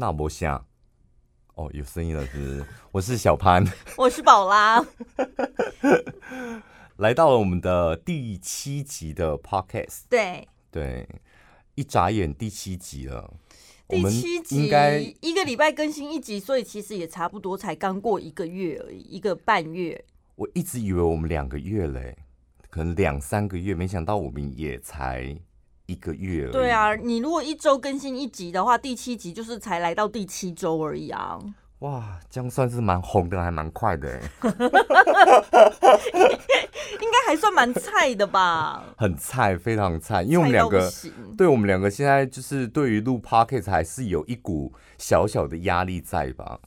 [0.00, 0.64] 那不像
[1.56, 2.66] 哦，有声音了是不是？
[2.92, 3.64] 我是小潘，
[3.98, 4.80] 我是宝拉，
[6.98, 10.02] 来到了我们的第七集的 podcast。
[10.08, 11.08] 对对，
[11.74, 13.34] 一眨眼第七集了。
[13.88, 20.04] 第七集应该一个礼拜更新一集，所以其实也差不多才刚过一个月而已，一个半月。
[20.36, 22.16] 我一直以为我们两个月嘞，
[22.70, 25.36] 可能两三个月，没想到我们也才。
[25.88, 26.52] 一个月而已。
[26.52, 31.38] 对啊，你如果一周更新一集的话，第七集就是才来到第七周而已啊。
[31.80, 34.20] 哇，这样算是蛮红的，还蛮快的哎。
[37.00, 38.84] 应该还算蛮菜的吧？
[38.96, 40.90] 很菜，非常菜，因为我们两个，
[41.36, 46.58] 对我们两个现在就是对于录 Podcast 还是有一股小小的压力在吧？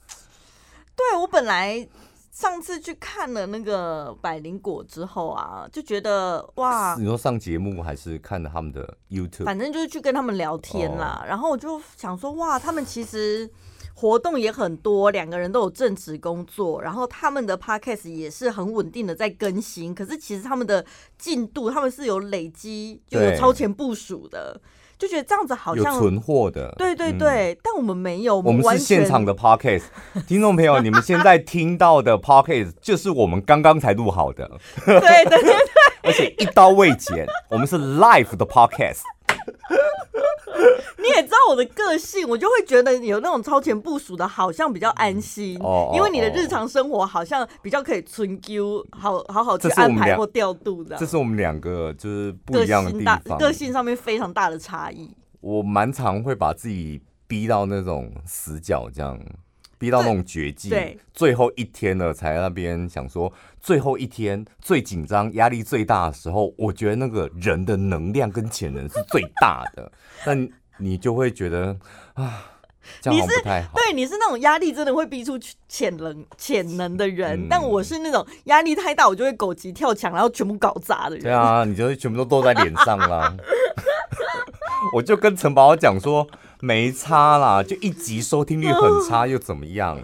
[0.96, 1.86] 对，我本来。
[2.32, 6.96] 上次去看了那个百灵果之后啊，就觉得哇！
[6.98, 9.44] 你说上节目还是看了他们的 YouTube？
[9.44, 11.20] 反正就是去跟他们聊天啦。
[11.22, 13.48] 哦、然后我就想说，哇，他们其实
[13.94, 19.94] 活动也很多，两个人都有正职工作，然后他们的 Podcast 也是很稳定的在更新。
[19.94, 20.82] 可是其实他们的
[21.18, 24.58] 进度，他们是有累积，就有超前部署的。
[25.02, 29.82] 就觉得这样子好像有存货的，对对对，嗯、但我们没有，我们是现场的 podcast，
[30.28, 34.48] 听众朋友，你们现在听到的 podcast 就是我们刚刚才录好的，
[34.86, 35.54] 对对对对，
[36.04, 39.00] 而且一刀未剪，我们是 live 的 podcast。
[40.98, 50.96] 你也知道我的个性，我就会觉得有那种超前部署的，好像比较安心哦，因为你的日常生活好像比较可以存 Q，好好好去安排或调度的。
[50.96, 55.10] 这是我们两个就是不一样的地方，个性上面非常大的差异。
[55.40, 59.18] 我蛮常会把自己逼到那种死角，这样
[59.82, 69.90] 逼到那种绝境，对，最后一天了才在那边想说，最后一天最紧张、压力最大的时候，我觉得那个人的能量跟潜能是最大的，
[70.24, 70.48] 但。
[70.78, 71.76] 你就会觉得
[72.14, 72.42] 啊，
[73.00, 73.72] 这样不太好。
[73.74, 81.24] 对，你是那种压力真的会逼出潜能潜能的人，嗯、但我是那种压力太大，我就会狗急跳墙，然后全部搞砸的人。
[81.24, 83.32] 对啊，你就会全部都都在脸上啦。
[84.96, 86.26] 我就跟陈宝讲说，
[86.64, 89.98] 没差啦，就一集收听率很差又怎么样？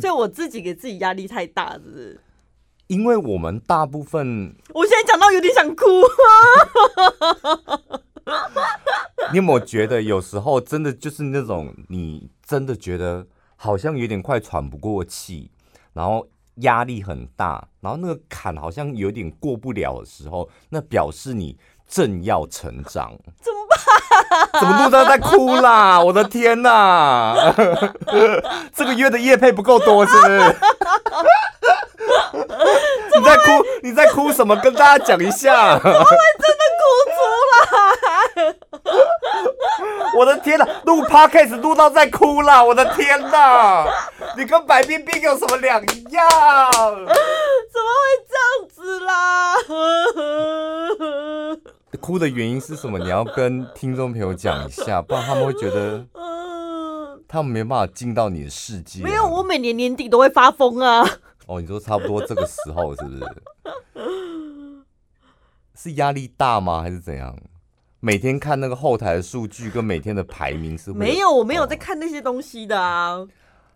[0.00, 2.18] 就我自己给自己压力太大，是不是？
[2.86, 5.84] 因为我们大部分，我现在讲到有点想哭。
[9.32, 15.50] 你有没有觉得有时候真的就是那种你真的觉得好像有点快喘不过气，
[15.92, 23.12] 然后压力很大，然后那个坎好像有点过不了的时候，那表示你正要成长。
[23.42, 23.59] 怎么办？
[24.60, 26.00] 怎么录到在哭啦？
[26.00, 27.34] 我的天哪！
[28.74, 30.56] 这个月的夜配不够多是不是？
[33.16, 33.64] 你在哭？
[33.82, 34.56] 你在哭什么？
[34.56, 35.78] 跟大家讲一下。
[35.78, 37.20] 怎么会真的哭出
[38.40, 38.54] 来？
[40.16, 40.66] 我的天哪！
[40.84, 42.62] 录 podcast 录到在哭啦！
[42.62, 43.86] 我的天哪！
[44.36, 46.28] 你跟白冰冰有什么两样？
[46.30, 48.04] 怎么会
[52.10, 52.98] 哭的原因是什么？
[52.98, 56.04] 你要跟听众朋友讲一下，不然他们会觉得，
[57.28, 59.00] 他们没办法进到你的世界。
[59.04, 61.08] 没有，我每年年底都会发疯啊。
[61.46, 64.82] 哦，你说差不多这个时候是不是？
[65.78, 66.82] 是压力大吗？
[66.82, 67.38] 还是怎样？
[68.00, 70.98] 每天看那个后台的数据跟每天的排名是会？
[70.98, 73.24] 没有，我没有在看那些东西的啊。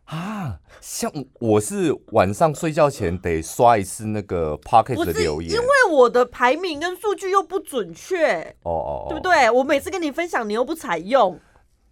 [0.06, 1.10] 啊，像
[1.40, 8.54] 我是晚上睡觉前得刷一次那个 Pocket 的留言，因为我的排名跟数据又不准确。
[8.62, 9.50] 哦哦，对不对？
[9.50, 11.40] 我每次跟你分享，你又不采用。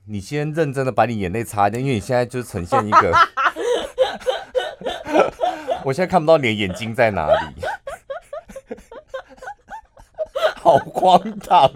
[0.06, 3.12] 你先认真的把你眼泪擦掉，因为你现在就呈现一个。
[5.84, 7.62] 我现在看不到你的眼睛在哪里，
[10.56, 11.71] 好荒唐！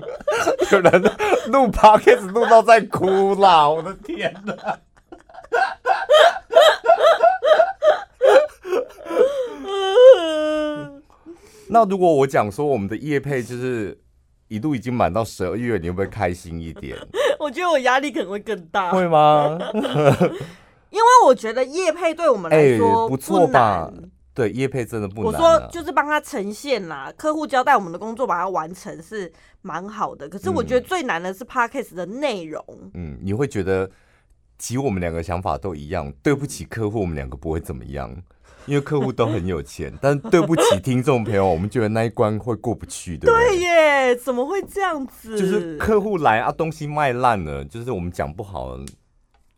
[0.70, 1.02] 有人
[1.46, 3.68] 录 podcast 录到在哭啦！
[3.68, 4.78] 我的天哪！
[11.68, 13.98] 那如果我讲说我们的业配就是
[14.48, 16.96] 一度已经满到十二月，你会不会开心一点？
[17.40, 18.92] 我觉得我压力可能会更大。
[18.92, 19.58] 会吗？
[20.90, 23.90] 因为我觉得业配对我们来说不错吧？
[24.32, 25.32] 对，业配真的不难。
[25.32, 29.30] 我说就是帮他呈现啦，客户交代我们的工作，把它完成是
[29.62, 30.28] 蛮好的。
[30.28, 32.64] 可是我觉得最难的是 Podcast 的内容。
[32.94, 33.90] 嗯，你会觉得，
[34.58, 36.12] 其实我们两个想法都一样。
[36.22, 38.14] 对不起客户，我们两个不会怎么样，
[38.66, 39.92] 因为客户都很有钱。
[40.00, 43.26] 但对不起听众朋友，我们觉得那一关会过不去的。
[43.26, 45.38] 对耶，怎么会这样子？
[45.38, 48.76] 就是客户来啊，东西卖烂了，就是我们讲不好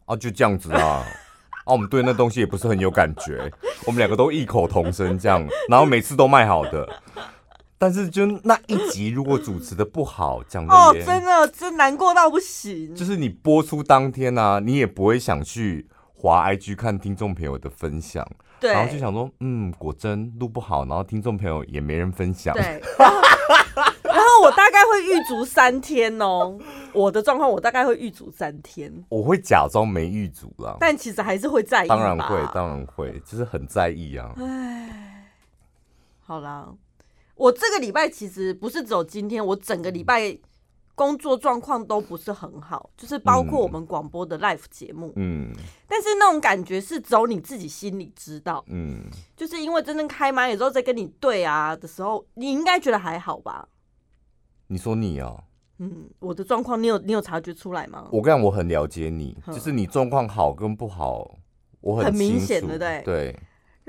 [0.06, 1.04] 啊，就这样子啊。
[1.68, 3.52] 啊，我们对那东西也不是很有感觉，
[3.84, 6.88] 我们两个都异口同声这样，然后每次都卖好的，
[7.78, 12.92] 但是就那一集如果主持的不好，讲的哦，真的真难过到不行。
[12.94, 18.28] 就是你播出当天呢、啊，你也不会想去滑 IG 看听众朋友的分享，
[18.58, 22.82] 对，然后就想说，嗯，果真录不好，然后听众朋友也没人分享，对。
[24.02, 26.58] 然后我大概会预足三天哦，
[26.92, 34.34] 我的状况我大概会预足三天，我会假装没预足啦，但其实还是会在意，当然会，当然会，就是很在意啊。
[34.36, 35.28] 唉，
[36.26, 36.66] 好啦。
[37.38, 40.36] 我这个礼拜其实不是只有今天，我整个礼拜
[40.96, 45.52] 工作状况都不是很好，就是包括我们广播的 live 节目，嗯，
[45.86, 49.04] 但是那种感觉是只有你自己心里知道，嗯，
[49.36, 53.68] 就是因为真正开麦有时候在跟你对啊的时候，你应该觉得还好吧？
[54.66, 55.44] 你说你啊，
[55.78, 58.08] 嗯，我的状况你有你有察觉出来吗？
[58.10, 61.38] 我跟你讲，我很了解你，就是你状况好跟不好，
[61.80, 63.02] 我很很明显，对不对？
[63.04, 63.40] 对。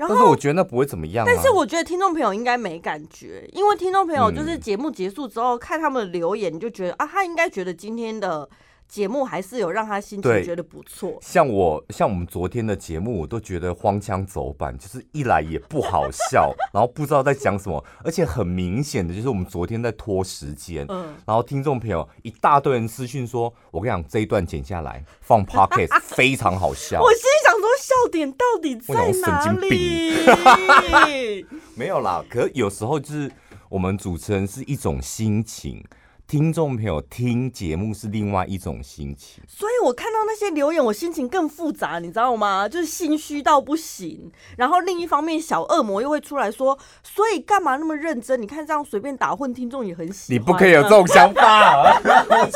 [0.08, 1.30] 但是我觉得那不会怎么样啊。
[1.32, 8.48] 但是我觉得听众朋友应该没感觉，因为听众朋友就是节目结束之后看他们的留言，你就觉得啊，他应该觉得今天的
[8.88, 11.16] 节目还是有让他心情觉得不错。
[11.20, 20.84] 像我像我们昨天的节目，我都觉得荒腔走板，就是一来也不好笑，然后不知道在讲什么，而且很明显的就是我们昨天在拖时间。
[20.88, 21.14] 嗯。
[21.24, 31.46] 然后听众朋友一大堆人私讯说：“我跟你讲，这一段剪下来放 pocket 非常好笑。”我心里想说，笑点到底在哪里？
[31.74, 33.32] 没有啦，可有时候就是
[33.70, 35.82] 我们主持人是一种心情。
[36.28, 42.68] 听众朋友听节目是另外一种心情，所以我看到那些留言，我心情更复杂，你知道吗？
[42.68, 44.30] 就是心虚到不行。
[44.56, 48.40] 然后另一方面，小恶魔又会出来说：“所以干嘛那么认真？
[48.40, 52.12] 你看这样随便打混，听众也很喜欢。”你不可以有这种想法 所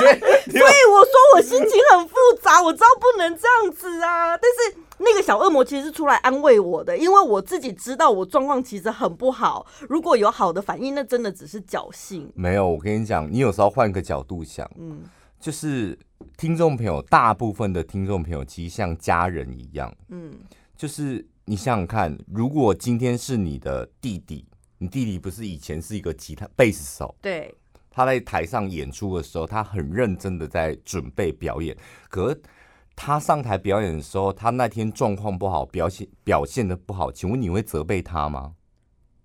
[0.06, 4.83] 以我说我心情很复杂，我知道不能这样子啊，但是。
[4.98, 9.66] 那个小恶魔其实是出来安慰我的，因为我自己知道我状况其实很不好。
[9.88, 12.30] 如果有好的反应，那真的只是侥幸。
[12.34, 15.02] 没有，我跟你讲，你有时候换个角度想，嗯，
[15.40, 15.98] 就是
[16.36, 20.32] 听众朋友，大部分的听众朋友其实像家人一样，嗯，
[20.76, 24.46] 就是你想想看，如果今天是你的弟弟，
[24.78, 27.52] 你弟弟不是以前是一个吉他贝斯手，对，
[27.90, 31.76] 他在台上演出的时候，他很认真的在准备表演，
[32.08, 32.40] 可是。
[32.96, 38.54] 他上台表演的时候，他那天状况不好，表现表现的不好，请问你会责备他吗？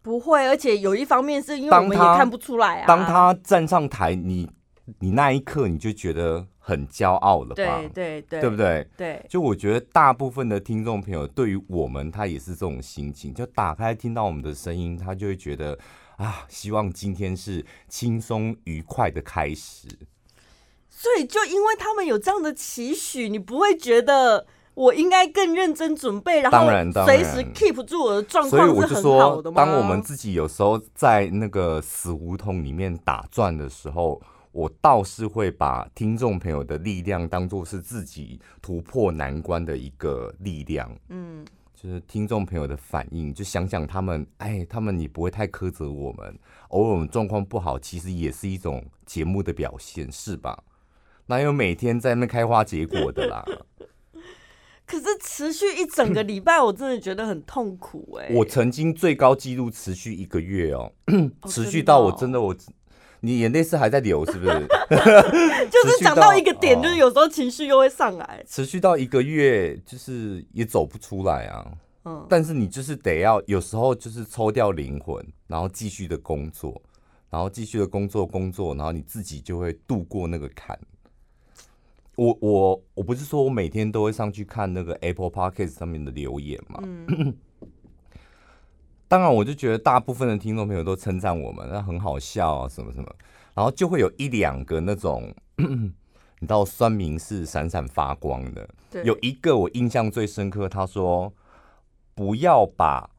[0.02, 2.88] 不会，而且有一方面是因为我们也看不出来啊。
[2.88, 4.50] 当他站上台，你
[5.00, 7.54] 你那一刻你就觉得很骄傲了吧？
[7.54, 8.88] 对对对，对不对？
[8.98, 15.78] 对，就我觉得大部分的听众朋友对于我们，他也是这种心情，就打开听到我们的声音，他就会觉得
[16.16, 19.88] 啊，希望今天是轻松愉快的开始。
[21.02, 26.68] 所以，就因为他们有这样的期许，你不会觉得我应该更认真准备，然后
[27.06, 29.64] 随时 keep 住我的状况是很好的吗？
[29.64, 40.94] 所以我就说，当我们自己有时候在那个死胡同里面打转的时候，我倒是会把听众朋友的力量当做是自己突破难关的一个力量。
[41.08, 46.38] 嗯，就是听众朋友的反应，就想想他们，哎，他们你不会太苛责我们。
[46.72, 50.62] 偶尔我们状况不好，其实也是一种节目的表现，是吧？
[51.30, 53.46] 哪有每天在那开花结果的啦？
[54.86, 58.36] 可是持续一整个礼拜，我真的觉得很痛苦哎、欸。
[58.36, 60.92] 我曾经最高纪录持续一个月哦，
[61.48, 62.56] 持续到我真的我，
[63.20, 64.68] 你眼泪是还在流是不是？
[65.70, 68.44] 就是讲到一个点，就是有时候情绪又会上来。
[68.48, 71.72] 持续到一个月，就是也走不出来啊。
[72.06, 76.82] 嗯，但是你就是得要有时候就是抽掉灵魂，然后继续的工作，
[77.30, 80.76] 然后继续的工作工作，然后你自己就会度过那个坎。
[82.20, 86.80] 我我我不是说我每天都会上去看那个 Apple Podcast 上面的留言嘛？
[86.84, 87.34] 嗯、
[89.08, 93.10] 当然，我就觉得大部分的听众朋友都称赞我们，那很好笑啊，什么什么，
[93.54, 95.92] 然后就会有一两个那种， 你
[96.42, 98.70] 知道酸民是闪闪发光的。
[98.92, 101.32] 对有一个我印象最深刻，他说
[102.14, 103.10] 不要把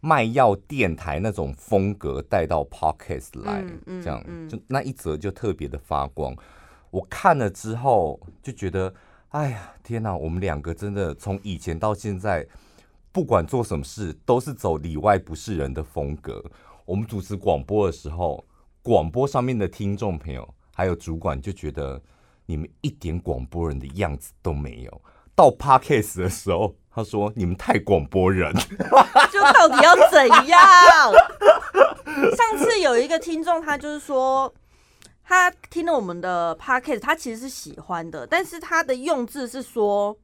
[0.00, 6.36] 卖药电台那种风格带到 Podcast 来，嗯嗯、这样就那一则就特别的发光。
[6.96, 8.94] 我看了之后就觉得，
[9.28, 10.16] 哎呀，天哪！
[10.16, 12.46] 我们两个真的从以前到现在，
[13.12, 16.42] 不管做什么事都是走里外不是人的风格。
[16.86, 18.42] 我们主持广播的时候，
[18.80, 22.00] 广播上面的听众朋友还有主管就觉得
[22.46, 25.02] 你们一点广播人的样子都没有。
[25.34, 28.54] 到 Podcast 的时候，他说你们太广播人，
[29.30, 30.58] 就到底要怎样？
[32.34, 34.54] 上次有一个听众，他就是说。
[35.28, 40.16] 他听了我们的 podcast，他其实是喜欢的，但是他的用字是说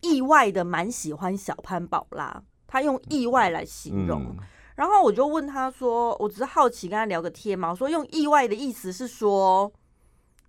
[0.00, 4.22] 意外的蛮喜欢小潘宝拉，他用意外来形容。
[4.22, 4.36] 嗯、
[4.74, 9.72] 然后我就问他说：“我只是好奇跟他聊个天嘛。”我说：“用意外的意思是说，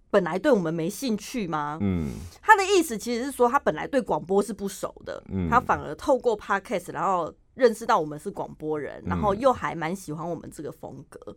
[0.09, 11.35] 本来对我们没兴趣吗？”嗯，他的意思其实是说他本来对广播是不熟的，嗯，他反而透过 Podcast 然后认识到我们是广播人，然后又还蛮喜欢我们这个风格。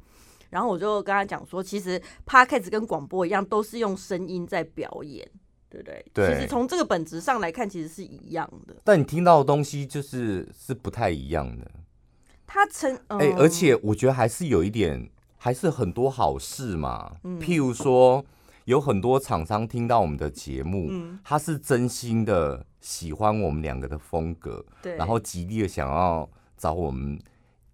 [0.54, 5.28] 然后我就跟他讲说，其实 Podcast 跟广播一样，都是用声音在表演。
[5.70, 6.06] 对不对？
[6.14, 8.76] 对，其实从这个本质上来看，其实是一样的。
[8.84, 11.68] 但你听到的东西就是是不太一样的。
[12.46, 17.16] 他曾哎、欸，而且我觉得还是有一点，还是很多好事嘛。
[17.24, 18.24] 嗯、譬如说，
[18.66, 27.18] 有很多厂商听到我们的节目，嗯、他是真心的喜欢我们两个的风格，对，然后极力的想要找我们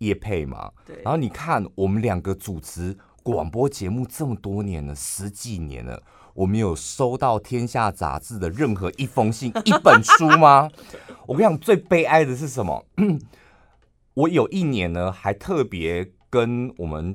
[0.01, 0.71] 业配嘛。
[0.85, 6.03] 对，然后你看，我们两个主持广播节目这么多年了，十几年了。
[6.35, 10.71] 我们有收到《天下》杂志的任何一封信、一本书吗？
[11.27, 12.85] 我跟你讲，最悲哀的是什么？
[14.15, 17.15] 我有一年呢，还特别跟我们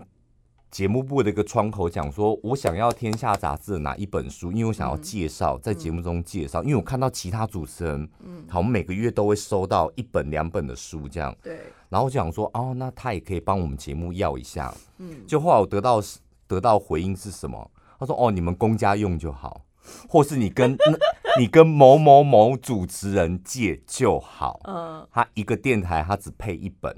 [0.76, 6.62] 节目部的一个窗口讲说，我想要《天下》杂志的哪一本书，因为我想要介绍，在节目中介绍。
[6.64, 11.34] 因为我看到其他主持人，嗯好，我们每个月都会收到一本、两本的书，这样。
[11.42, 11.62] 对。
[11.88, 14.76] 然后我就想说，哦，那他也可以帮我们节目要一下。
[14.98, 15.26] 嗯。
[15.26, 16.02] 就后来我得到
[16.46, 17.72] 得到回应是什么？
[17.98, 19.62] 他说：“哦，你们公家用就好，
[20.10, 20.78] 或是你跟
[21.40, 24.60] 你跟某某某主持人借就好。
[24.66, 26.94] 嗯，他一个电台他只配一本，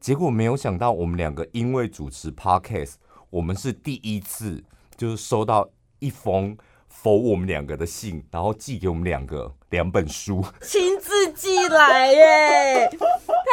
[0.00, 2.94] 结果没有想到我们两个因为主持 Podcast，
[3.28, 4.64] 我们是第一次
[4.96, 6.56] 就是收到一封。”
[6.92, 12.90] 否我们两个的信，然后寄给我们两个两本书， 亲自寄来耶！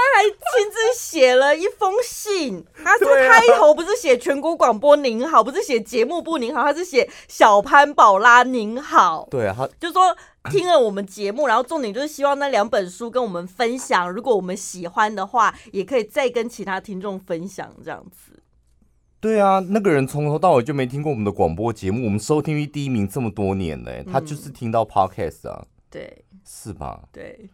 [0.08, 9.28] 他还亲自写了一封信，他说开头不是写全国广播您好，不是写节目部您好，他是写小潘宝拉您好。
[9.30, 10.16] 对啊，他就说
[10.50, 18.42] 听了我们节目，然后重点就是希望那两本书跟我们分享，如果我们喜欢的话，也可以再跟其他听众分享这样子。
[19.20, 27.02] 对啊，那个人从头到尾就没听过我们的广播节目，我们收听率第一名这么多年呢，他就是听到 podcast 啊，对，是吧？
[27.12, 27.50] 对，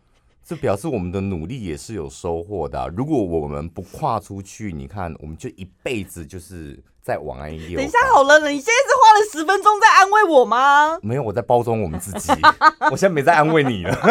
[0.46, 2.88] 这表示我们的努力也是有收获的啊。
[2.96, 7.76] 如果我们不跨出去，你看，我们就一辈子就是在往安一。
[7.76, 11.00] 等一下好了，你现在是花了十分钟在安慰我吗？
[11.02, 12.34] 没有，我在包装我们自己，
[12.92, 13.96] 我现在没在安慰你了。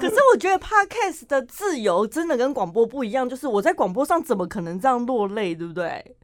[0.00, 6.16] 可是我觉得 Podcast 的自由真的跟广播不一样，就是我在广播上怎么可能这样落泪，对不对？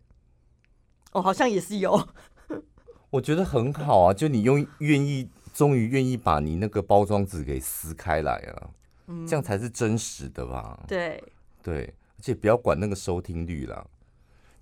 [1.13, 2.09] 哦，好像也是有。
[3.11, 8.71] 我觉得很好啊，就你用愿意，终于愿意把你那个包装纸给撕开来了，
[9.09, 10.79] 嗯，这样才是真实的吧？
[10.87, 11.21] 对
[11.61, 13.85] 对，而且不要管那个收听率啦，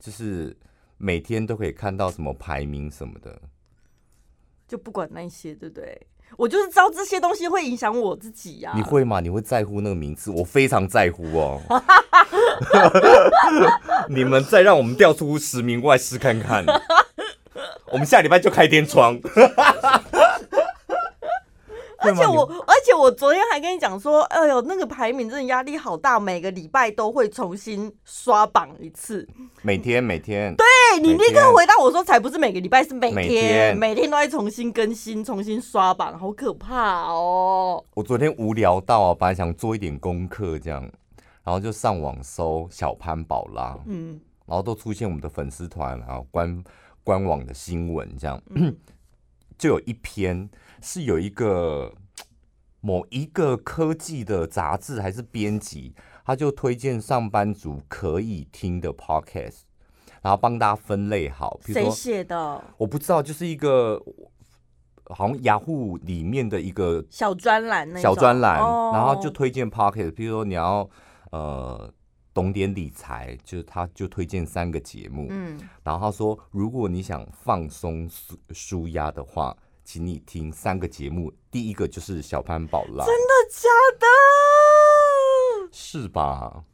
[0.01, 0.57] 就是
[0.97, 3.39] 每天都可以看到什么排名什么的，
[4.67, 6.07] 就不管那些，对不对？
[6.39, 8.75] 我就是知道这些东西会影响我自己呀、啊。
[8.75, 9.21] 你会吗？
[9.21, 10.31] 你会在乎那个名次？
[10.31, 11.61] 我非常在乎哦。
[14.09, 16.65] 你们再让我们调出十名外试看看。
[17.93, 19.21] 我们下礼拜就开天窗。
[22.07, 29.29] 而且我，而且我昨天还跟你讲说，哎呦，那个排名真的压力好大，每个礼拜都会重新刷榜一次。
[29.63, 30.55] 每天，每天。
[30.57, 30.67] 对，
[31.01, 37.85] 你立刻回答我说，才不是每个礼拜，是每天，每天，都在重新更新，重新刷榜，好可怕哦。
[37.95, 40.83] 我昨天无聊到啊，本来想做一点功课这样，
[41.45, 46.65] 然后就上网搜小潘宝拉，嗯，然后都出现我们的粉丝团，然后官
[47.03, 48.75] 官网的新闻这样，嗯、
[49.57, 50.49] 就有一篇。
[50.83, 51.93] 是有一个
[52.81, 55.95] 某一个科技的杂志还是编辑，
[56.25, 59.63] 他就推荐上班族可以听的 podcast，
[60.23, 61.59] 然后帮大家分类好。
[61.65, 62.63] 谁写的？
[62.77, 64.01] 我不知道，就是一个
[65.07, 68.59] 好像雅虎里面的一个小专栏，小专栏，
[68.93, 70.13] 然后就推荐 podcast。
[70.13, 70.89] 比如说你要
[71.33, 71.93] 呃
[72.37, 75.29] 懂点理财，就是他就推荐三个节目。
[75.31, 79.57] 嗯，然后他说，如果你想放松舒舒压的话。
[79.89, 83.69] 请你听三个节目，第一个就是小潘宝拉，真的假
[84.01, 84.07] 的？
[85.71, 86.65] 是吧？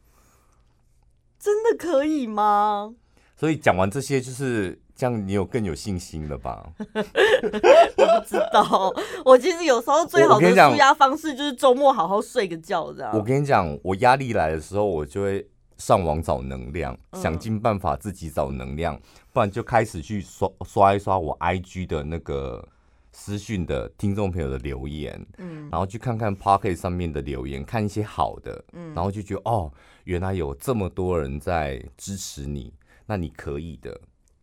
[1.37, 2.95] 真的可以吗？
[3.37, 6.67] 所以讲完这些，就是这样，你有更有信心了吧？
[6.79, 8.91] 我不知道，
[9.23, 13.15] 我其实有时候最好的舒压方式就是周末好好睡个觉，这样。
[13.15, 18.99] 我跟你讲，我压力来的时候，我就会上网找能量，嗯、想尽办法自己找能量，
[19.31, 22.67] 不然就开始去刷刷一刷我 IG 的那个。
[23.15, 29.71] 私讯的听众朋友的留言，嗯，然后去看看 Pocket 上面的留言，看一些好的，嗯，然后就觉得哦，
[30.05, 32.73] 原来有这么多人在支持你，
[33.05, 34.01] 那你可以的，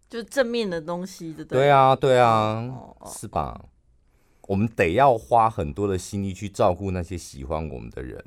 [0.09, 1.69] 就正面的东西，对，对？
[1.69, 3.61] 啊，对啊，哦，是吧？
[4.43, 8.25] 我们得要花很多的心力去照顾那些喜欢我们的人，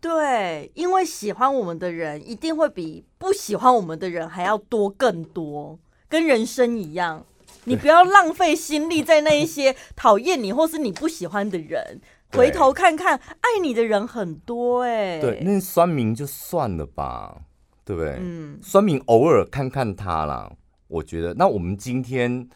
[0.00, 5.78] 对，因为喜欢我们的人一定会比不喜欢我们的人还要多更多，
[6.08, 7.26] 跟人生一样，
[7.64, 12.00] 你不要浪费心力在那一些 讨厌你或是你不喜欢的人。
[12.32, 15.20] 回头看看，爱你的人很多哎、欸。
[15.20, 17.42] 对，那酸民就算了吧，
[17.84, 18.18] 对不对？
[18.20, 20.52] 嗯，酸民偶尔看看他啦。
[20.86, 22.48] 我觉得，那我们今天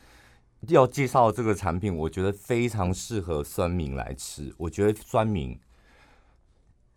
[0.68, 4.54] 要介绍这个产品，我觉得非常适合酸民来吃。
[4.58, 5.58] 我觉得酸民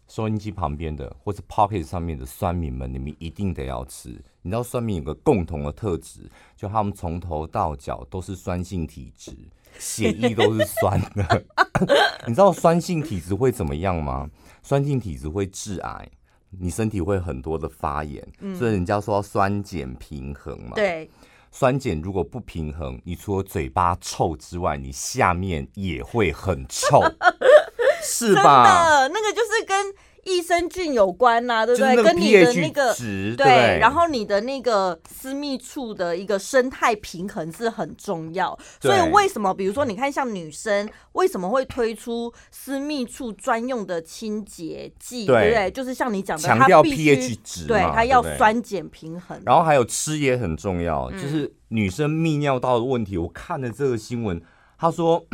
[0.08, 4.10] 收音机旁边的，或是 Pocket 上面的酸民们，你们一定得要吃。
[4.42, 9.32] 你知道酸民有个共同的特质，就他们从头到脚都是酸性体质，
[9.78, 11.46] 血液都是酸的。
[12.26, 14.30] 你知道酸性体质会怎么样吗？
[14.64, 16.10] 酸性体质会致癌。
[16.50, 20.72] 你身体会很多的发炎，嗯、所以人家说酸碱平衡嘛。
[20.76, 21.10] 对，
[21.52, 27.02] 酸碱如果不平衡，你除了嘴巴臭之外，你下面也会很臭，
[28.02, 28.64] 是吧？
[28.66, 29.94] 真的，那个就是跟。
[30.28, 32.04] 益生菌有关呐、啊，对不对？
[32.04, 38.60] 跟你的那个值对，然后你的那个私密处的一个生态平衡是很重要。
[38.82, 45.72] 所以为什么，比如说，你看像女生为什么会推出私密处专用的清洁剂，对不对？
[45.72, 49.42] 就是像你讲的，强调 pH 值，对，它要酸碱平衡。
[49.46, 53.18] 然后还有吃也很重要，就是女生泌尿道的问题。
[53.18, 54.42] 我看了这个新闻，
[54.78, 55.26] 他说。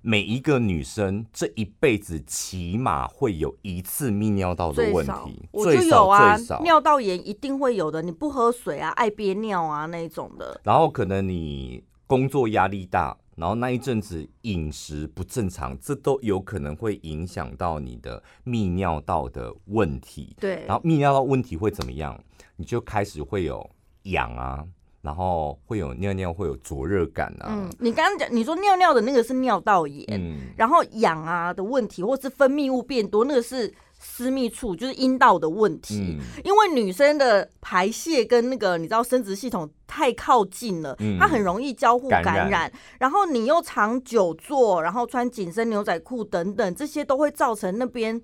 [0.00, 8.00] 每一个女生这一辈子起码会有一次泌尿道的问题，我就有啊，尿道炎一定会有的。
[8.02, 10.60] 你不喝水啊，爱憋尿啊那一种的。
[10.64, 20.36] 然后可能你工作压力大，然后那一阵子饮食不正常，这都有可能会影响到你的泌尿道的问题。
[20.40, 22.18] 对，然后泌尿道问题会怎么样？
[22.56, 23.68] 你就开始会有
[24.04, 24.64] 痒啊。
[25.00, 27.46] 然后会有尿尿会有灼热感啊。
[27.48, 36.18] 嗯，你刚刚讲你说尿尿的那个是尿道炎，嗯，然后痒啊的问题，或是分泌物变多，那个是私密处，就是阴道的问题。
[36.18, 42.72] 嗯，因为女生的排泄跟那个你知道生殖系统太靠近了，嗯，它很容易交互感染，感染。
[42.98, 48.20] 然后你又长久坐，然后穿紧身牛仔裤等等，这些都会造成那边。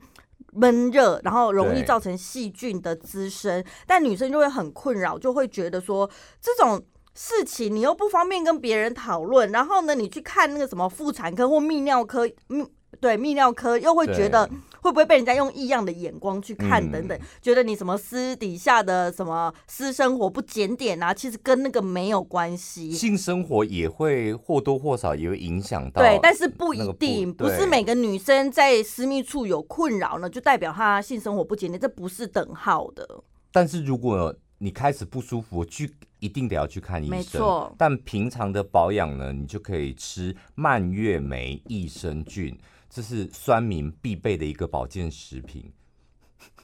[0.55, 6.09] 闷热，然后容易造成细菌的滋生，但女生就会很困扰，就会觉得说
[6.41, 6.83] 这种
[7.15, 12.67] 事情你又不方便跟别人讨论，然后呢，你去看那个什么妇产科或泌尿科，泌
[13.01, 14.49] 对泌尿科又会觉得。
[14.85, 21.15] 会不会被人家用异样的眼光去看等等，嗯，觉得你什么私底下的什么私生活不检点啊？
[21.15, 22.93] 其实跟那个没有关系。
[22.93, 33.09] 性生活也会或多或少也会影响到，对，但是不一定，不，不是每个女生在私密处有困扰呢，就代表她性生活不检点，这不是等号的。
[33.51, 37.17] 但是如果你开始不舒服，去一定得要去看医生。
[37.17, 37.75] 没错。
[37.79, 42.55] 但平常的保养呢，你就可以吃蔓越莓益生菌。
[42.95, 45.73] 这是酸民必备的一个保健食品。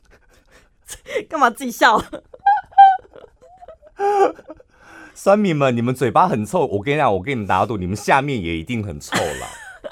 [1.29, 2.01] 干嘛自己笑？
[5.13, 9.49] 酸民们，你们嘴巴很臭，我跟你讲，我跟你们打赌，你们下面也一定很臭了，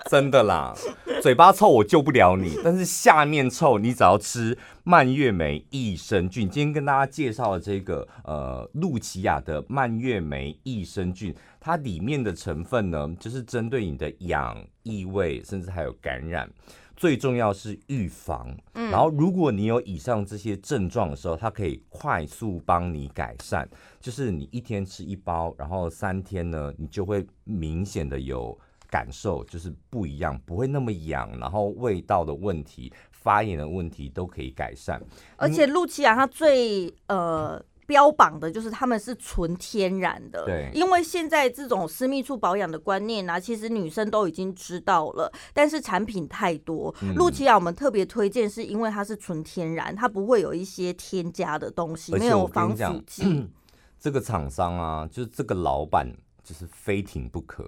[0.09, 0.75] 真的啦。
[1.21, 6.49] 嘴巴臭我救不了你，但是下面臭，你只要吃蔓越莓益生菌。
[6.49, 11.35] 今天跟大家介绍的这个呃露琪亚的蔓越莓益生菌。
[11.61, 16.49] 它里面的成分呢，就是针对你的痒、异味，甚至还有感染。
[16.97, 18.57] 最重要是预防。
[18.73, 23.69] 嗯，然后如果你有以上这些症状的时候，它可以快速帮你改善。
[24.01, 28.59] 就是你一天吃一包，然后三天呢，你就会明显的有
[28.91, 35.03] 感受，就是不一样，不会那么痒，然后味道的问题、发炎的问题都可以改善。
[35.37, 37.63] 而且露琪亚它最呃。
[37.89, 46.95] 标榜的就是他们是纯天然的，对，因为现在这种私密处保养的观念呢、啊，其实女生都已经知道了，但是产品太多。
[47.17, 53.49] 露琪亚我们特别推荐，是因为它是纯天然，它不会有一些添加的东西，没有防腐剂。
[53.99, 57.67] 这个厂商啊，就是这个老板，就是非停不可。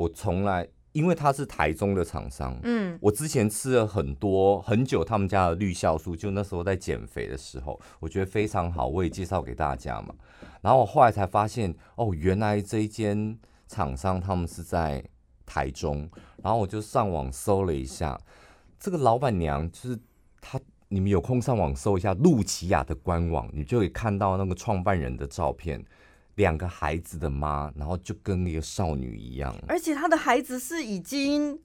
[0.00, 0.66] 我从来。
[0.92, 10.12] 因为他是台中的厂商，嗯，我之前吃了很多很久他们家的绿酵素，就那时候在减肥的时候，我觉得非常好，我也介绍给大家嘛。
[10.62, 15.00] 然后我后来才发现，哦，原来这一间厂商他们是在
[15.46, 16.10] 台中，
[16.42, 18.20] 然后我就上网搜了一下，
[18.80, 19.96] 这个老板娘就是
[20.40, 20.58] 她，
[20.88, 25.84] 你们有空上网搜一下露琪亚的官网，你就可以看到那个创办人的照片。
[26.40, 31.58] 两个孩子的妈，然后就跟一个少女一样，而且她的孩子是已经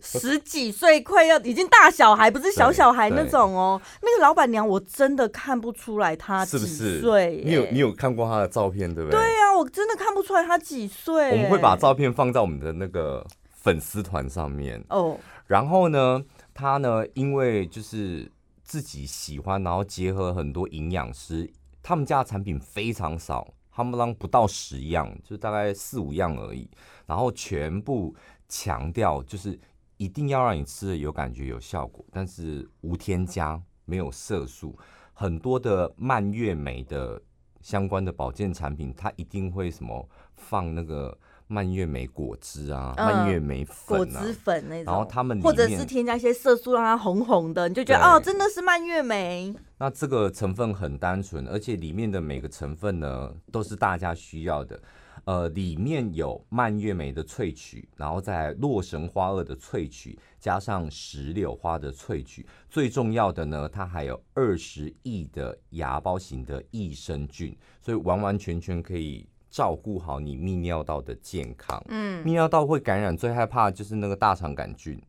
[0.00, 3.80] 十几岁，快要已经大小孩，不是小小孩那种哦。
[4.02, 6.68] 那个老板娘，我真的看不出来她几岁。
[6.68, 7.42] 是不是？
[7.44, 9.18] 你有你有看过她的照片，对不对？
[9.18, 11.32] 对呀、啊，我真的看不出来她几岁。
[11.32, 15.18] 我们会把照片放在我们的那个粉丝团上面哦。
[15.46, 16.22] 然后呢，
[16.54, 18.30] 她呢，因为就是。
[18.62, 21.50] 自己喜欢，然后结合很多营养师，
[21.82, 26.68] 他们家的产品非常少，他们让不到十样，就大概四五样而已，
[27.06, 28.14] 然后全部
[28.48, 29.58] 强调就是
[29.96, 34.78] 一定要让你吃的有感觉、有效果，但是无添加、没有色素，
[35.12, 37.20] 很多的蔓越莓的
[37.62, 41.16] 相关的保健产品，它一定会什么放那个。
[41.50, 49.52] 蔓越莓果汁啊，蔓越莓粉、啊、果汁粉那种，然后他们或者是添加一些色素让它红红的，你就觉得哦，真的是蔓越莓。
[49.76, 54.80] 那这个成分很单纯，而且里面的每个成分呢都是大家需要的。
[55.24, 69.26] 呃，里面有蔓越莓的萃取，然后在洛神花萼的萃取，加上石榴花的萃取，最重要的呢，它还有二十亿的芽孢型的益生菌，所以完完全全可以。
[69.50, 71.82] 照顾好你泌尿道的健康。
[71.88, 75.00] 嗯，泌尿道会感染，最害怕的就是那个大肠杆菌。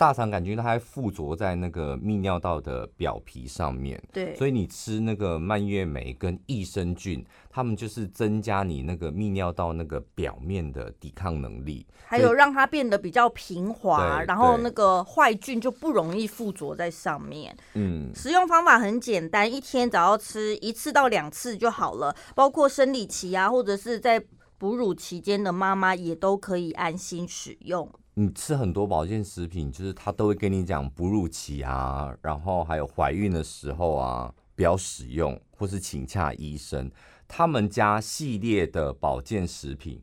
[0.00, 4.02] 大肠杆菌它还附着在那个泌尿道的表皮上面。
[4.10, 17.54] 对，所以你吃那个蔓越莓跟益生菌，它们就是增加你那个泌尿道那个表面的抵抗能力，还有让它变得比较平滑，然后那个坏菌就不容易附着在上面。
[17.74, 22.16] 嗯，使用方法很简单，一天只要吃一次到两次就好了。
[22.34, 24.24] 包括生理期啊，或者是在
[24.56, 27.86] 哺乳期间的妈妈也都可以安心使用。
[28.20, 36.90] 你吃很多保健食品，就是他都会跟你讲哺乳期啊，然后还有怀孕的时候啊，不要使用，或是请洽医生。
[37.26, 40.02] 他们家系列的保健食品，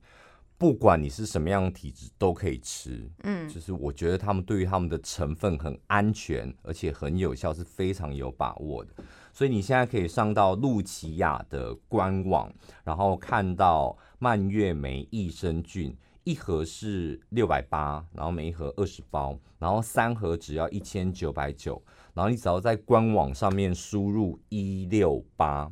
[0.57, 3.07] 不管你是什么样的体质，都可以吃。
[3.21, 8.93] 嗯，就是我觉得他们对于他们的成分很安全，而且很有效，是非常有把握的。
[9.31, 12.51] 所以你现在可以上到露琪亚的官网，
[12.83, 15.95] 然后看到蔓越莓益生菌。
[16.27, 21.81] 一盒是六百八，然后每一盒二十包，然后三盒只要一千九百九，
[22.13, 25.71] 然后你只要在官网上面输入一六八，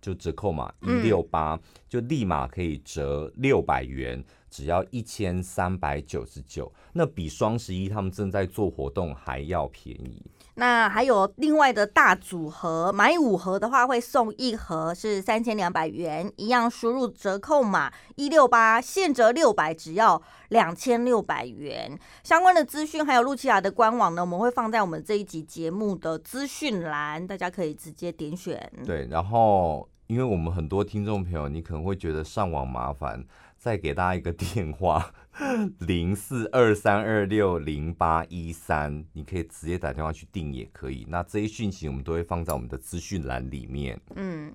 [0.00, 10.24] 就折扣嘛一六八，就立马可以折六百元，只要一千三百九十九，那比双十一他们正在做活动还要便宜。
[10.58, 21.96] 那还有另外的大组合，买五盒的话会送一盒，是三千两百元，一样输入折扣码一六八，现折六百，只要两千六百元。
[22.24, 28.70] 相关的资讯还有露琪亚的官网呢，我们会放在我们这一集节目的资讯栏，大家可以直接点选。
[28.84, 33.24] 对，然后因为我们很多听众朋友，你可能会觉得上网麻烦。
[33.58, 35.12] 再给大家一个电话，
[35.80, 41.04] 零四二三二六零八一三，你可以直接打电话去订也可以。
[41.08, 44.00] 那这些讯息我们都会放在我们的资讯栏里面。
[44.14, 44.54] 嗯，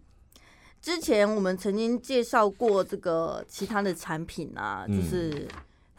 [0.82, 5.48] 之前我们曾经介绍过这个其他的产品啊，就是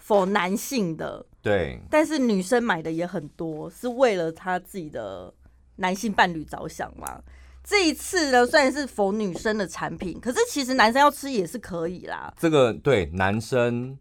[0.02, 5.32] for 男性的，对，但是女生买的也很多，是为了她自己的
[5.76, 7.22] 男性伴侣着想嘛。
[7.64, 12.32] 这一次呢，虽然是否女生的产品，可是其实男生要吃也是可以啦。
[12.38, 13.98] 这个对男生、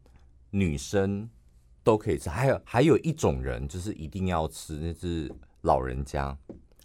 [0.52, 1.30] 女生
[1.82, 6.38] 都可以吃，还有还有一种人就是一定要吃，那是老人家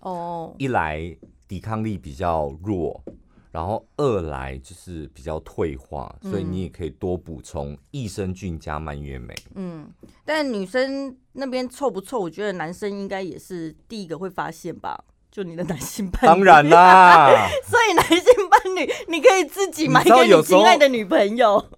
[0.03, 0.55] 哦。
[0.57, 1.17] 一来
[1.49, 3.03] 抵抗力比较弱，
[3.51, 9.35] 然后二来就是比较退化，所以你也可以多补充益生菌加蔓越莓。
[9.57, 9.91] 嗯，
[10.25, 12.21] 但女生那边臭不臭？
[12.21, 15.05] 我觉得男生应该也是第一个会发现吧。
[15.31, 17.29] 就你的男性伴侣，当然啦。
[17.65, 21.71] 所以男性伴侣，你可以自己买给你亲爱的女朋友。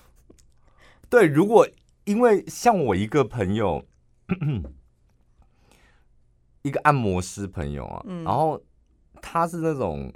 [1.10, 1.66] 对，如果
[2.04, 3.82] 因为像我一个朋友，
[6.62, 8.62] 一个按摩师朋友啊，嗯、然后
[9.22, 10.12] 他是那种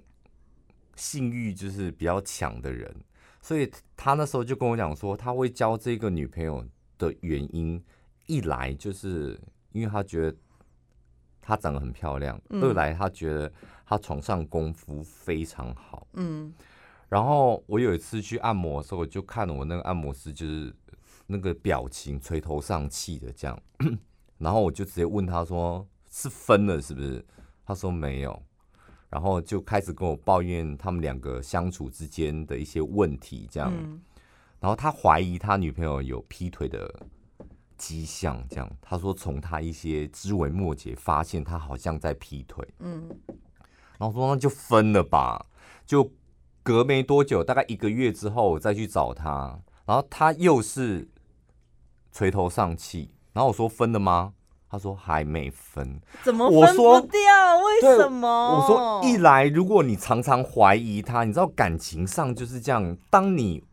[0.94, 2.94] 性欲就是比较强的人，
[3.40, 6.62] 所以他那时候就跟我讲说，他会交这个女朋友
[6.98, 7.82] 的原因，
[8.26, 9.40] 一来就是
[9.72, 10.36] 因为他觉得。
[11.42, 13.52] 她长得很漂亮，嗯、二来她觉得
[13.84, 16.06] 她床上功夫非常好。
[16.14, 16.54] 嗯，
[17.08, 20.72] 然后我有一次去按摩的时候，我就看了我那个按摩师，就是
[21.26, 23.60] 那个表情垂头丧气的这样，
[24.38, 27.22] 然后我就直接问他说：“是分了是不是？”
[27.66, 28.42] 他说没有，
[29.10, 34.00] 然后就开始跟我抱怨他们两个相处之间的一些问题这样，嗯、
[34.60, 36.88] 然后他怀疑他女朋友有劈腿的。
[37.82, 43.08] 迹象这样，他说从他一些枝微末节发现他好像在劈腿，嗯，
[43.98, 45.46] 然后说那就分了吧，
[45.84, 46.12] 就
[46.62, 51.08] 隔没多久，大概一个月之后我再去找他，然后他又是
[52.12, 54.34] 垂头丧气，然后我说分了吗？
[54.70, 57.58] 他说还没分，怎么分不掉？
[57.58, 58.28] 为什么？
[58.28, 63.64] 我说一来，如果你常常怀疑他，你知道感情上就是这样，当你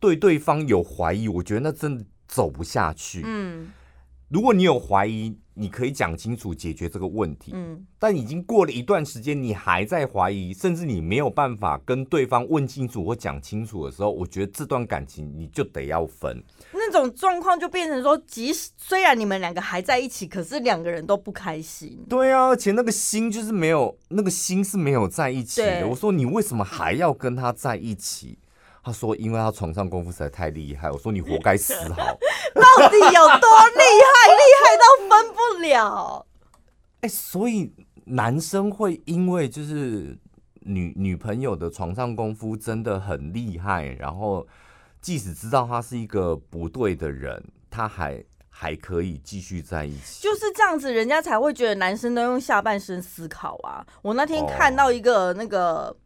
[0.00, 2.04] 对对方有怀疑，我觉得那真的。
[2.26, 3.22] 走不下去。
[3.24, 3.70] 嗯，
[4.28, 7.52] 如果你有怀疑，你可以讲清楚解决这个问题。
[7.54, 16.42] 嗯，但已经过了一段时间，你还在怀疑，甚至你没有办法跟对方问清楚或讲清楚的时候，我觉得这段感情你就得要分。
[16.72, 22.04] 那种状况就变成说，即使虽然你们两个还在一起，可是两个人都不开心。
[22.08, 25.86] 对啊，而且那个心就是没有，那个心是没有在一起的。
[25.86, 28.36] 我说你为什么还要跟他在一起？
[28.84, 31.96] 他说：“因为他床上功夫实在太厉害。”我说：“你活该死好。
[32.54, 34.28] ”到底有多厉害？
[34.28, 36.26] 厉害到分不了。
[37.00, 37.72] 哎、欸，所以
[38.04, 40.14] 男生会因为就是
[40.60, 44.46] 女女朋友的床上功夫真的很厉害，然后
[45.00, 50.22] 即使知道他是一个不对的人，他还还可以继续在一起。
[50.22, 53.84] 就是这样子，人家才会觉得男生都用下半身思考啊。
[54.02, 55.96] 我那天看到一个那个。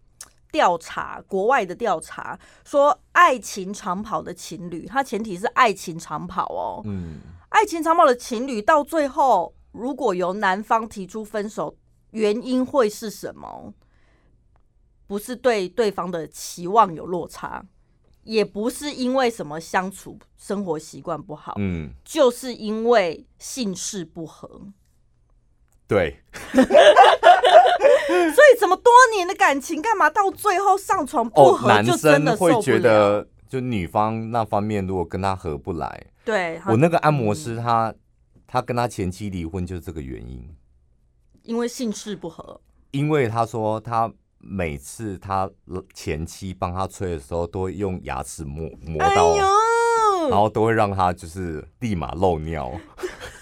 [0.51, 6.83] 调查国外的调查说，爱情长跑的情侣，它前提是爱情长跑哦。
[6.85, 11.77] 嗯，爱情长跑的情侣到最后，如果由男方提出分手，
[12.13, 13.75] 原因会是什么？
[15.07, 17.65] 不是对对方的期望有落差，
[18.25, 24.61] 也不是因为什么相处生活习惯不好，嗯，就是因为性事不合。
[25.87, 26.23] 对。
[28.35, 37.94] 所以，这么多年的感情，干嘛到最后上床不合就真的会觉得，就女方那方面如果跟他合不来，对，我那个按摩师他，他
[38.47, 40.55] 他跟他前妻离婚就是这个原因，
[41.42, 42.61] 因为性事不合。
[42.90, 45.51] 因为他说他每次他
[45.92, 49.40] 前妻帮他吹的时候，都会用牙齿磨磨到，哎、
[50.31, 52.73] 然后都会让他就是立马漏尿。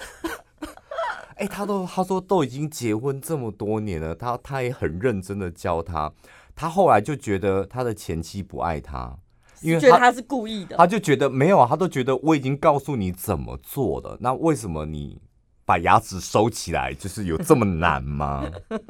[1.36, 6.10] 哎、欸，他都他说都已经结婚这么多年了，他他也很认真的教他，
[6.54, 9.18] 他后来就觉得他的前妻不爱他，
[9.60, 15.20] 因为他觉得他是故意的，他就觉得没有啊，他都觉得我已经告诉你怎么做了，那为什么你
[15.66, 18.50] 把牙齿收起来就是有这么难吗？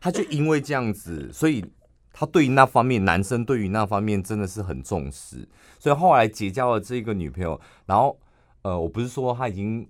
[0.00, 1.62] 他就因为这样子，所以
[2.10, 5.46] 他对于那方面，男生对于那方面真的是很重视，
[5.78, 8.18] 所以后来结交了这个女朋友，然后。
[8.62, 9.88] 呃，我不是说他已经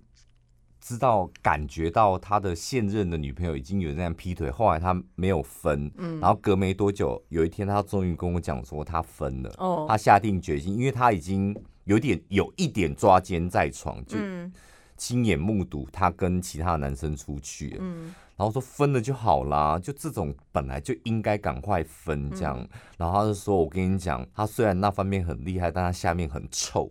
[0.81, 11.55] 知道、感觉到他的现任的女朋友已经有人这样劈腿，后来他没有分，嗯，然后隔没多久，有一天他终于跟我讲说他分了，哦，他下定决心，因为他已经
[11.85, 14.17] 有点有一点抓奸在床，就
[14.97, 22.57] 亲眼目睹他跟其他男生出去，嗯，然后说分了就好啦，就这种本来就应该赶快分这样，
[22.97, 26.89] 然后他就说，我跟你讲，他虽然那方面很厉害，但他下面很臭。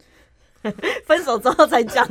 [1.06, 2.06] 分手之后才讲，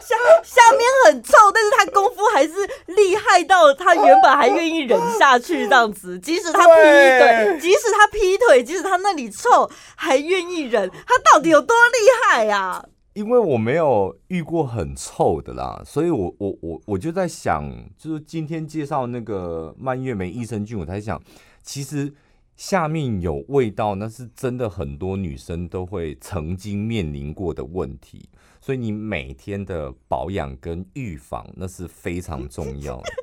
[0.00, 2.52] 下下面很臭，但是他功夫还是
[2.86, 12.84] 厉害到他原本还愿意忍下去这样子， 即使他劈腿，即使他劈腿，即使他那里臭，还愿意忍，他到底有多厉害啊？
[13.12, 21.20] 因为我没有遇过很臭的啦，所以我我我我就在想，就是今天介绍那个蔓越莓益生菌，我才想，
[21.62, 22.14] 其实。
[22.58, 28.28] 下面有味道，那是真的，很多女生都会曾经面临过的问题，
[28.60, 33.02] 所以你每天的保养跟预防那是非常 重要的。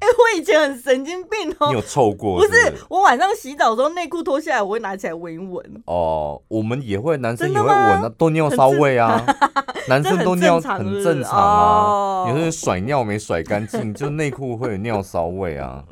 [0.00, 2.70] 哎、欸，我以前很神经病哦、喔，你有臭过是不是？
[2.70, 5.82] 不是，我晚上洗澡的时候内裤脱下来，我会拿起来闻一闻。
[5.86, 9.24] 哦，我们也会，男生也会闻啊，都尿骚味啊，
[9.88, 15.82] 男生都尿很正常啊，有些人甩尿没甩干净，就内裤会有尿骚味啊。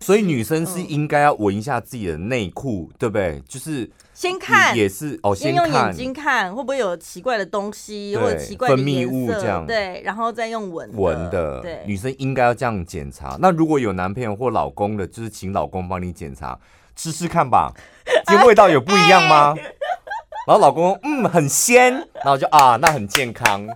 [0.00, 3.42] 所以女生是应该要闻一下自己的内裤，对不对？
[3.48, 11.60] 就是先看，也是哦，先用眼睛看会不会有奇怪的东西或者奇怪的分泌物这样，对，然后再用闻闻的。
[11.60, 13.36] 对，女生应该要这样检查。
[13.40, 16.58] 那如果有男朋友或老公的，就是请老公帮你检查，
[16.96, 17.72] 试试看吧，
[18.26, 19.54] 这味道有不一样吗？
[20.46, 23.68] 然后老公嗯很鲜，然后就啊那很健康。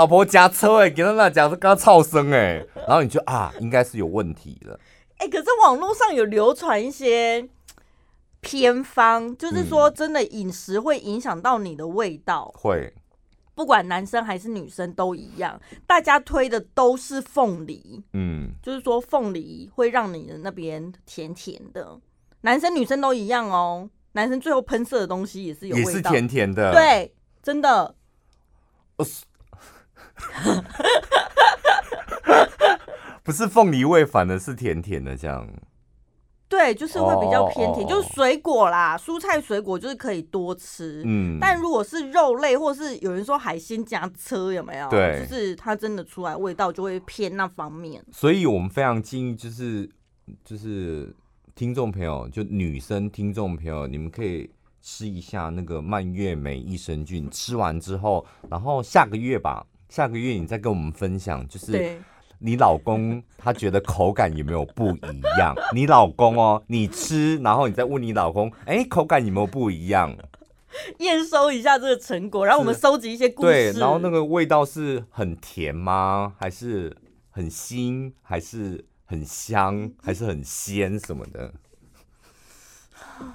[0.00, 4.80] 老婆夹车哎，给他那讲是刚噪声哎，然后你就啊，应该是有问题了。
[5.18, 7.46] 哎、欸，可是网络上有流传一些
[8.40, 12.94] 偏方，就是说真的饮食会影响到你的味道，嗯、会，
[13.54, 15.60] 不管男生还是女生都一样。
[15.86, 22.00] 大家推的都是凤梨，嗯，就是说凤梨会让你的那边甜甜的，
[22.40, 23.90] 男生女生都一样哦。
[24.12, 27.94] 男生最后喷射的东西也是有味道，也是甜甜的，对，真的。
[33.22, 35.46] 不是凤梨味，反而是甜甜的这样。
[36.48, 41.02] 对，就是会比较偏甜，oh, 就是水果啦，蔬菜水果就是可以多吃。
[41.04, 44.88] 嗯，但如果是肉类，或是有人说海鲜加车，有没有？
[44.90, 48.04] 对，就是它真的出来味道就会偏那方面。
[48.12, 49.88] 所以我们非常建议，就是
[50.44, 51.14] 就是。
[51.56, 54.48] 听众朋友，就女生听众朋友，你们可以
[54.80, 62.00] 吃一下那个蔓越莓益生菌，吃完之后，然后下个月吧，下个月你再跟我们分享，就是
[62.38, 65.54] 你老公他觉得口感有没有不一样？
[65.74, 70.16] 你老公哦，你吃，然后你再问你老公，哎，口感有没有不一样？
[71.00, 73.48] 验收一下这个成果，然后我们收集一些故事。
[73.48, 76.32] 对，然后那个味道是很甜吗？
[76.38, 76.96] 还是
[77.30, 78.12] 很腥？
[78.22, 79.90] 还是很香？
[80.00, 81.52] 还是很鲜什么的？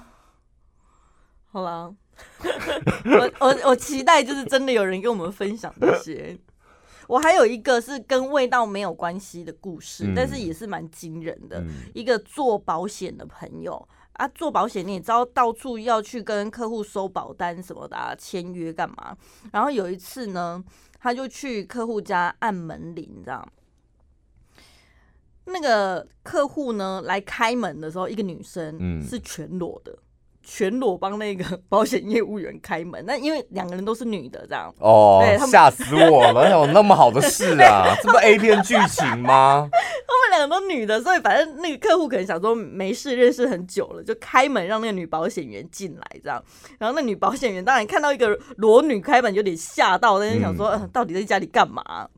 [1.52, 1.94] 好了，
[3.04, 6.38] 我我我期待就是真的有人跟我们分享这些。
[7.08, 11.60] 我还有一个是跟味道没有关系的故事，嗯、但是也是蛮惊人的。
[11.60, 13.88] 嗯、一个做保险的朋友。
[14.14, 19.14] 啊，做保险你也知道，到处要去跟客户收保单什么的，啊，签约干嘛？
[19.52, 20.64] 然后有一次呢，
[20.98, 23.46] 他就去客户家按门铃，这样。
[25.44, 29.92] 那个客户呢来开门的时候，一个女生是全裸的。
[29.92, 29.98] 嗯
[30.48, 36.48] 全裸帮那个 保险业务员开门，那因为两个人都是女的，这样哦，吓死我了！
[36.50, 37.96] 有那么好的事啊？
[38.00, 39.68] 这不 A 片剧情吗？
[40.06, 46.40] 他们两个都女的，所以反正那个客户可能想说没事，认识很久了，就开门让那个女保险员进来，这样。
[46.78, 52.08] 然后那女保险员当然看到一个裸女开门，有点吓到，但是想说，嗯，到底在家里干嘛？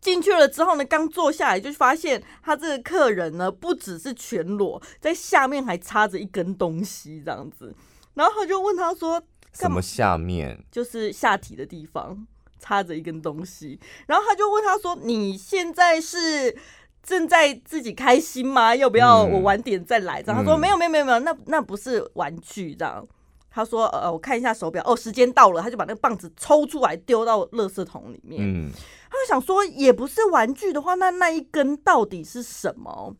[0.00, 7.74] 进去了之后呢，刚坐下来就发现他这个客人呢，不只是全裸，在下面还插着一根东西这样子。
[8.14, 12.26] 然后他就问他说：“什么下面？”就是下体的地方
[12.58, 13.78] 插着一根东西。
[14.06, 16.56] 然后他就问他说：“你现在是
[17.02, 18.74] 正在自己开心吗？
[18.74, 23.06] 要不要我晚点再来？”这样、嗯、他说：“没有，没有，没有，没有，那那不是玩具这样。”
[23.50, 28.40] 他说：“呃，我看一下手表，哦，时间到了。”他就把那个棒子抽出来丢到垃圾桶里面。
[28.42, 28.72] 嗯。
[29.10, 33.14] 他就想说，也不是玩具的话，那那一根到底是什么？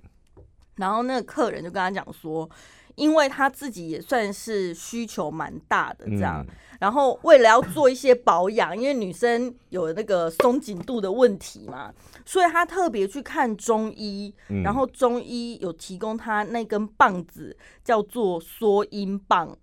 [0.77, 2.49] 然后那个客人就跟他讲说，
[2.95, 6.47] 因为他自己也算是需求蛮大的这样，
[6.79, 11.93] 然后为了要做一些保养，因为女生有那个松紧度的问题嘛，
[12.25, 19.57] 所以他特别去看中医，然后中医有提供他那根棒子，叫做缩阴棒。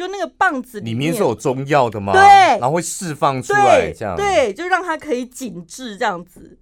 [0.00, 2.14] 就那个棒子里面，是有中药的吗？
[2.14, 2.22] 对，
[2.58, 6.58] 然后会释放出来，这样对，对，就让它可以紧致这样子，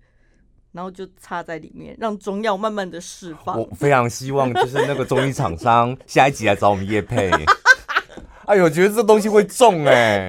[0.72, 3.56] 然后就插在里面，让中药慢慢的释放。
[3.56, 7.30] 我非常希望就是那个中医厂商 下一集来找我们叶配。
[8.46, 10.28] 哎呦，我觉得这东西会中哎、欸。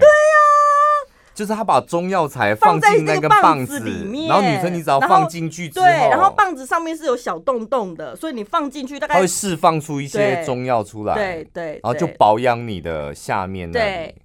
[1.40, 13.86] 就是他把中药材放进那个棒子里面，然后女生你只要放进去之后，对，然后棒子上面是有小洞洞的，所以你放进去大概它会释放出一些中药出来，对对，对，然后就保养你的下面那里。
[13.86, 14.16] 对，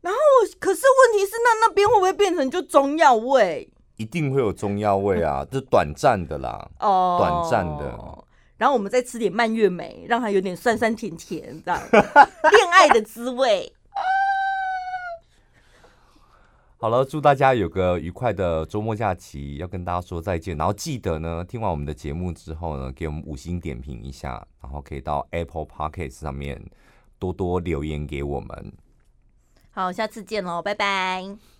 [0.00, 0.18] 然后
[0.58, 3.70] 可是问题是那那边会不会变成就中药味？
[3.96, 7.96] 一定会有中药味啊，这短暂的啦， 哦，短暂的。
[8.56, 13.72] 然后我们再吃点蔓越莓，让它有点酸酸甜甜这样，恋爱的滋味。
[16.84, 20.54] 好了，祝大家有个愉快的周末假期，要跟大家说再见。
[20.54, 26.62] 然后记得呢，听完我们的节目之后呢，给我们五星点评一下，然后可以到 Apple Podcast 上面
[27.18, 28.70] 多多留言给我们。
[29.70, 31.53] 好，下次见喽，拜拜。